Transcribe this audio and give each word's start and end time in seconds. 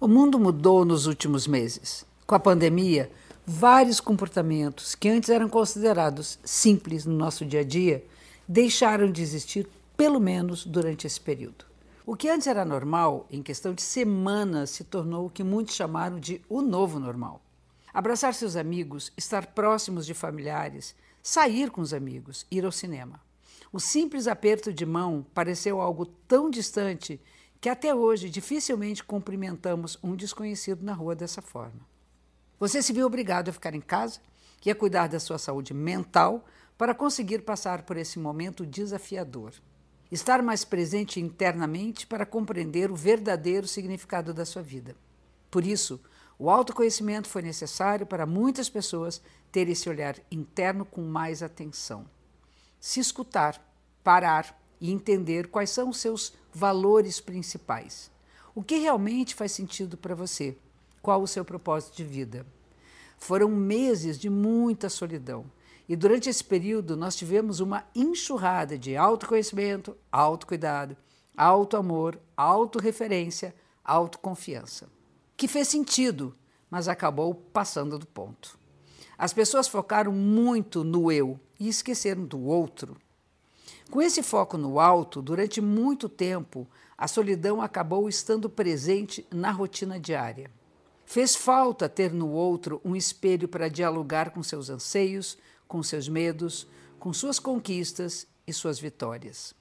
O 0.00 0.06
mundo 0.06 0.38
mudou 0.38 0.84
nos 0.84 1.06
últimos 1.06 1.48
meses. 1.48 2.06
Com 2.24 2.36
a 2.36 2.38
pandemia, 2.38 3.10
vários 3.44 3.98
comportamentos 3.98 4.94
que 4.94 5.08
antes 5.08 5.28
eram 5.28 5.48
considerados 5.48 6.38
simples 6.44 7.04
no 7.04 7.16
nosso 7.16 7.44
dia 7.44 7.62
a 7.62 7.64
dia 7.64 8.04
deixaram 8.46 9.10
de 9.10 9.20
existir, 9.22 9.68
pelo 9.96 10.20
menos 10.20 10.64
durante 10.64 11.04
esse 11.04 11.20
período. 11.20 11.64
O 12.06 12.14
que 12.14 12.28
antes 12.28 12.46
era 12.46 12.64
normal, 12.64 13.26
em 13.28 13.42
questão 13.42 13.74
de 13.74 13.82
semanas, 13.82 14.70
se 14.70 14.84
tornou 14.84 15.26
o 15.26 15.30
que 15.30 15.42
muitos 15.42 15.74
chamaram 15.74 16.20
de 16.20 16.40
o 16.48 16.62
novo 16.62 17.00
normal. 17.00 17.42
Abraçar 17.92 18.34
seus 18.34 18.54
amigos, 18.54 19.12
estar 19.16 19.46
próximos 19.46 20.06
de 20.06 20.14
familiares, 20.14 20.94
sair 21.20 21.72
com 21.72 21.80
os 21.80 21.92
amigos, 21.92 22.46
ir 22.52 22.64
ao 22.64 22.70
cinema. 22.70 23.20
O 23.72 23.80
simples 23.80 24.28
aperto 24.28 24.72
de 24.72 24.86
mão 24.86 25.26
pareceu 25.34 25.80
algo 25.80 26.06
tão 26.06 26.48
distante 26.48 27.20
que 27.60 27.68
até 27.68 27.94
hoje 27.94 28.30
dificilmente 28.30 29.02
cumprimentamos 29.02 29.98
um 30.02 30.14
desconhecido 30.14 30.84
na 30.84 30.92
rua 30.92 31.14
dessa 31.14 31.42
forma. 31.42 31.80
Você 32.58 32.82
se 32.82 32.92
viu 32.92 33.06
obrigado 33.06 33.48
a 33.48 33.52
ficar 33.52 33.74
em 33.74 33.80
casa 33.80 34.20
e 34.64 34.70
a 34.70 34.74
cuidar 34.74 35.08
da 35.08 35.20
sua 35.20 35.38
saúde 35.38 35.72
mental 35.72 36.44
para 36.76 36.94
conseguir 36.94 37.42
passar 37.42 37.82
por 37.82 37.96
esse 37.96 38.18
momento 38.18 38.66
desafiador. 38.66 39.52
Estar 40.10 40.42
mais 40.42 40.64
presente 40.64 41.20
internamente 41.20 42.06
para 42.06 42.24
compreender 42.24 42.90
o 42.90 42.96
verdadeiro 42.96 43.66
significado 43.66 44.32
da 44.32 44.46
sua 44.46 44.62
vida. 44.62 44.96
Por 45.50 45.64
isso, 45.64 46.00
o 46.38 46.48
autoconhecimento 46.48 47.28
foi 47.28 47.42
necessário 47.42 48.06
para 48.06 48.24
muitas 48.24 48.68
pessoas 48.68 49.20
ter 49.50 49.68
esse 49.68 49.88
olhar 49.88 50.16
interno 50.30 50.84
com 50.84 51.02
mais 51.02 51.42
atenção. 51.42 52.06
Se 52.80 53.00
escutar, 53.00 53.60
parar 54.04 54.56
e 54.80 54.90
entender 54.92 55.48
quais 55.48 55.70
são 55.70 55.90
os 55.90 55.98
seus 55.98 56.32
valores 56.58 57.20
principais. 57.20 58.10
O 58.52 58.64
que 58.64 58.78
realmente 58.78 59.32
faz 59.32 59.52
sentido 59.52 59.96
para 59.96 60.16
você? 60.16 60.58
Qual 61.00 61.22
o 61.22 61.28
seu 61.28 61.44
propósito 61.44 61.96
de 61.96 62.02
vida? 62.02 62.44
Foram 63.16 63.48
meses 63.48 64.18
de 64.18 64.28
muita 64.28 64.88
solidão. 64.88 65.44
E 65.88 65.94
durante 65.94 66.28
esse 66.28 66.42
período 66.42 66.96
nós 66.96 67.14
tivemos 67.14 67.60
uma 67.60 67.84
enxurrada 67.94 68.76
de 68.76 68.96
autoconhecimento, 68.96 69.96
autocuidado, 70.10 70.96
autoamor, 71.36 72.18
autorreferência, 72.36 73.54
autoconfiança. 73.84 74.88
Que 75.36 75.46
fez 75.46 75.68
sentido, 75.68 76.34
mas 76.68 76.88
acabou 76.88 77.34
passando 77.34 77.96
do 78.00 78.06
ponto. 78.06 78.58
As 79.16 79.32
pessoas 79.32 79.68
focaram 79.68 80.10
muito 80.10 80.82
no 80.82 81.12
eu 81.12 81.38
e 81.60 81.68
esqueceram 81.68 82.24
do 82.24 82.40
outro. 82.40 82.96
Com 83.90 84.02
esse 84.02 84.22
foco 84.22 84.58
no 84.58 84.78
alto, 84.78 85.22
durante 85.22 85.62
muito 85.62 86.10
tempo, 86.10 86.68
a 86.96 87.08
solidão 87.08 87.62
acabou 87.62 88.06
estando 88.06 88.50
presente 88.50 89.26
na 89.32 89.50
rotina 89.50 89.98
diária. 89.98 90.50
Fez 91.06 91.34
falta 91.34 91.88
ter 91.88 92.12
no 92.12 92.28
outro 92.28 92.82
um 92.84 92.94
espelho 92.94 93.48
para 93.48 93.70
dialogar 93.70 94.30
com 94.30 94.42
seus 94.42 94.68
anseios, 94.68 95.38
com 95.66 95.82
seus 95.82 96.06
medos, 96.06 96.68
com 96.98 97.14
suas 97.14 97.38
conquistas 97.38 98.26
e 98.46 98.52
suas 98.52 98.78
vitórias. 98.78 99.54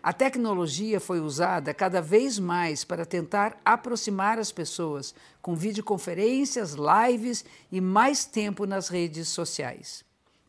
A 0.00 0.12
tecnologia 0.12 1.00
foi 1.00 1.18
usada 1.18 1.74
cada 1.74 2.00
vez 2.00 2.38
mais 2.38 2.84
para 2.84 3.04
tentar 3.04 3.60
aproximar 3.64 4.38
as 4.38 4.52
pessoas 4.52 5.12
com 5.42 5.56
videoconferências, 5.56 6.76
lives 6.76 7.44
e 7.72 7.80
mais 7.80 8.24
tempo 8.24 8.66
nas 8.66 8.88
redes 8.88 9.26
sociais. 9.26 10.04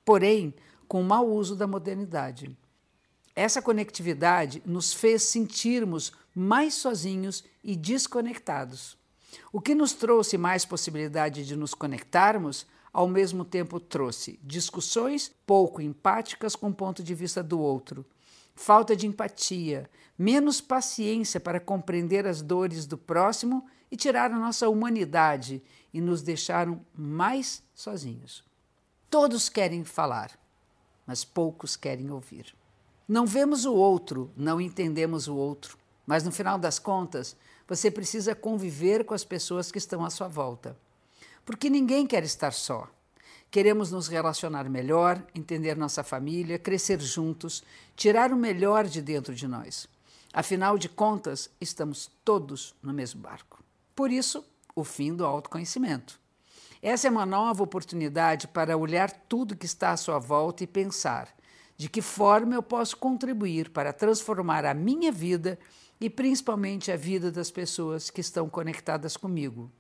Porém, 0.06 0.54
com 0.88 1.02
o 1.02 1.04
mau 1.04 1.28
uso 1.28 1.56
da 1.56 1.66
modernidade. 1.66 2.56
Essa 3.40 3.62
conectividade 3.62 4.62
nos 4.66 4.94
fez 4.94 5.24
sentirmos 5.24 6.12
mais 6.36 6.74
sozinhos 6.74 7.42
e 7.64 7.74
desconectados. 7.74 8.98
O 9.50 9.62
que 9.62 9.74
nos 9.74 9.94
trouxe 9.94 10.38
mais 10.38 10.66
possibilidade 10.66 11.46
de 11.46 11.56
nos 11.56 11.74
conectarmos, 11.74 12.68
ao 12.92 13.08
mesmo 13.08 13.46
tempo 13.46 13.80
trouxe 13.80 14.38
discussões 14.44 15.32
pouco 15.48 15.82
empáticas 15.82 16.54
com 16.54 16.68
o 16.68 16.74
ponto 16.74 17.02
de 17.02 17.16
vista 17.16 17.42
do 17.42 17.62
outro, 17.62 18.06
falta 18.54 18.94
de 18.94 19.08
empatia, 19.08 19.90
menos 20.18 20.60
paciência 20.60 21.40
para 21.40 21.62
compreender 21.62 22.28
as 22.28 22.42
dores 22.42 22.86
do 22.86 22.98
próximo 22.98 23.66
e 23.90 23.96
tirar 23.96 24.34
a 24.34 24.38
nossa 24.38 24.68
humanidade 24.68 25.64
e 25.94 26.02
nos 26.02 26.22
deixaram 26.22 26.86
mais 26.94 27.64
sozinhos. 27.74 28.44
Todos 29.10 29.48
querem 29.48 29.86
falar, 29.86 30.38
mas 31.08 31.24
poucos 31.24 31.78
querem 31.78 32.12
ouvir. 32.12 32.59
Não 33.10 33.26
vemos 33.26 33.66
o 33.66 33.74
outro, 33.74 34.30
não 34.38 34.62
entendemos 34.62 35.28
o 35.28 35.36
outro, 35.36 35.80
mas 36.06 36.24
no 36.24 36.32
final 36.32 36.60
das 36.60 36.78
contas, 36.78 37.36
você 37.68 37.90
precisa 37.90 38.36
conviver 38.36 39.04
com 39.04 39.16
as 39.16 39.26
pessoas 39.26 39.72
que 39.72 39.80
estão 39.80 40.06
à 40.06 40.12
sua 40.12 40.28
volta. 40.28 40.78
Porque 41.44 41.72
ninguém 41.72 42.06
quer 42.06 42.24
estar 42.24 42.54
só. 42.54 42.88
Queremos 43.50 43.92
nos 43.92 44.08
relacionar 44.08 44.70
melhor, 44.70 45.26
entender 45.34 45.76
nossa 45.76 46.04
família, 46.04 46.60
crescer 46.60 47.02
juntos, 47.02 47.64
tirar 47.96 48.32
o 48.32 48.36
melhor 48.36 48.86
de 48.86 49.02
dentro 49.02 49.34
de 49.34 49.48
nós. 49.48 49.88
Afinal 50.32 50.78
de 50.78 50.88
contas, 50.88 51.50
estamos 51.60 52.12
todos 52.24 52.76
no 52.80 52.94
mesmo 52.94 53.22
barco. 53.22 53.64
Por 53.96 54.12
isso, 54.12 54.46
o 54.76 54.84
fim 54.84 55.16
do 55.16 55.26
autoconhecimento. 55.26 56.20
Essa 56.80 57.08
é 57.08 57.12
uma 57.12 57.26
nova 57.26 57.64
oportunidade 57.64 58.48
para 58.48 58.78
olhar 58.78 59.10
tudo 59.12 59.58
que 59.58 59.66
está 59.66 59.94
à 59.94 59.98
sua 59.98 60.20
volta 60.20 60.64
e 60.64 60.68
pensar: 60.68 61.34
de 61.80 61.88
que 61.88 62.02
forma 62.02 62.56
eu 62.56 62.62
posso 62.62 62.98
contribuir 62.98 63.70
para 63.70 63.94
transformar 63.94 64.66
a 64.66 64.74
minha 64.74 65.14
vida 65.14 65.58
e 65.98 66.10
principalmente 66.10 66.92
a 66.92 66.98
vida 66.98 67.32
das 67.32 67.50
pessoas 67.50 68.10
que 68.10 68.20
estão 68.20 68.50
conectadas 68.50 69.16
comigo. 69.16 69.72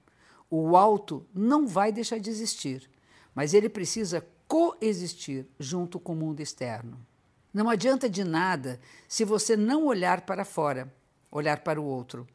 O 0.49 0.77
alto 0.77 1.27
não 1.35 1.67
vai 1.67 1.91
deixar 1.91 2.17
de 2.17 2.29
existir, 2.29 2.89
mas 3.35 3.53
ele 3.53 3.67
precisa 3.67 4.25
coexistir 4.47 5.45
junto 5.59 5.99
com 5.99 6.13
o 6.13 6.15
mundo 6.15 6.39
externo. 6.39 7.05
Não 7.53 7.69
adianta 7.69 8.09
de 8.09 8.23
nada 8.23 8.79
se 9.05 9.25
você 9.25 9.57
não 9.57 9.85
olhar 9.85 10.21
para 10.21 10.45
fora, 10.45 10.89
olhar 11.29 11.59
para 11.63 11.81
o 11.81 11.85
outro. 11.85 12.25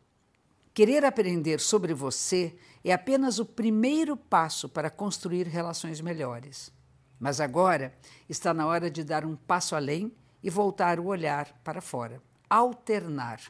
Querer 0.75 1.07
aprender 1.07 1.59
sobre 1.59 1.95
você 1.95 2.55
é 2.85 2.93
apenas 2.93 3.39
o 3.39 3.47
primeiro 3.47 4.15
passo 4.15 4.69
para 4.69 4.91
construir 4.91 5.47
relações 5.47 6.03
melhores. 6.03 6.71
Mas 7.19 7.41
agora 7.41 7.95
está 8.29 8.53
na 8.53 8.67
hora 8.67 8.91
de 8.91 9.05
dar 9.05 9.25
um 9.25 9.37
passo 9.37 9.75
além 9.75 10.13
e 10.43 10.51
voltar 10.51 11.01
o 11.01 11.07
olhar 11.07 11.53
para 11.65 11.81
fora. 11.81 12.21
Alternar. 12.49 13.41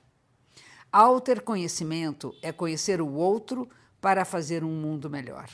Alterconhecimento 0.92 2.34
é 2.41 2.52
conhecer 2.52 3.00
o 3.00 3.12
outro 3.12 3.69
para 4.00 4.25
fazer 4.25 4.62
um 4.62 4.70
mundo 4.70 5.10
melhor. 5.10 5.48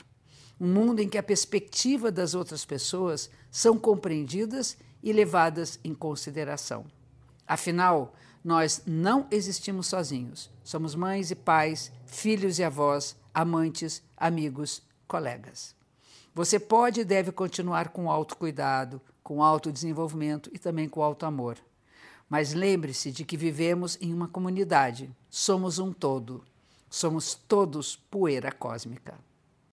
Um 0.59 0.67
mundo 0.67 0.99
em 0.99 1.09
que 1.09 1.17
a 1.17 1.23
perspectiva 1.23 2.11
das 2.11 2.35
outras 2.35 2.63
pessoas 2.63 3.29
são 3.49 3.79
compreendidas 3.79 4.77
e 5.01 5.11
levadas 5.11 5.79
em 5.83 5.95
consideração. 5.95 6.85
Afinal, 7.47 8.13
nós 8.43 8.83
não 8.85 9.27
existimos 9.31 9.87
sozinhos. 9.87 10.49
Somos 10.63 10.93
mães 10.95 11.31
e 11.31 11.35
pais, 11.35 11.91
filhos 12.05 12.59
e 12.59 12.63
avós, 12.63 13.15
amantes, 13.33 14.03
amigos, 14.15 14.83
colegas. 15.07 15.75
Você 16.33 16.59
pode 16.59 17.01
e 17.01 17.05
deve 17.05 17.31
continuar 17.31 17.89
com 17.89 18.09
autocuidado, 18.09 19.01
com 19.21 19.43
autodesenvolvimento 19.43 20.49
e 20.53 20.57
também 20.57 20.87
com 20.87 21.03
autoamor. 21.03 21.57
Mas 22.29 22.53
lembre-se 22.53 23.11
de 23.11 23.25
que 23.25 23.35
vivemos 23.35 23.97
em 23.99 24.13
uma 24.13 24.29
comunidade, 24.29 25.13
somos 25.29 25.77
um 25.77 25.91
todo, 25.91 26.41
somos 26.89 27.35
todos 27.35 27.97
poeira 28.09 28.51
cósmica. 28.51 29.19